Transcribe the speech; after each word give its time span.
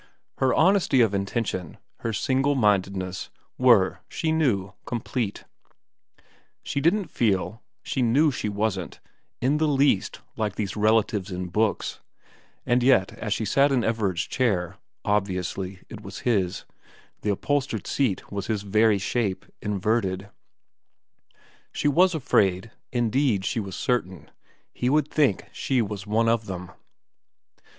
Her 0.39 0.51
honesty 0.51 0.99
of 1.01 1.13
intention, 1.13 1.77
her 1.99 2.11
single 2.11 2.55
mindedness, 2.55 3.29
were, 3.59 3.99
she 4.09 4.31
knew, 4.31 4.73
com 4.83 4.99
plete. 5.01 5.43
She 6.63 6.81
didn't 6.81 7.11
feel, 7.11 7.61
she 7.83 8.01
knew 8.01 8.31
she 8.31 8.49
wasn't, 8.49 8.99
in 9.41 9.57
the 9.57 9.67
least 9.67 10.19
like 10.35 10.55
these 10.55 10.75
relatives 10.75 11.29
in 11.29 11.49
books, 11.49 11.99
and 12.65 12.81
yet 12.81 13.11
as 13.19 13.31
she 13.31 13.45
sat 13.45 13.71
in 13.71 13.83
Everard's 13.83 14.23
chair 14.25 14.77
obviously 15.05 15.81
it 15.87 16.01
was 16.01 16.21
his; 16.21 16.65
the 17.21 17.29
upholstered 17.33 17.85
seat 17.85 18.31
was 18.31 18.47
his 18.47 18.63
very 18.63 18.97
shape, 18.97 19.45
inverted 19.61 20.31
she 21.71 21.87
was 21.87 22.15
afraid, 22.15 22.71
indeed 22.91 23.45
she 23.45 23.59
was 23.59 23.75
certain, 23.75 24.31
he 24.73 24.89
would 24.89 25.09
think 25.11 25.45
she 25.51 25.79
was 25.79 26.07
one 26.07 26.27
of 26.27 26.47
them. 26.47 26.71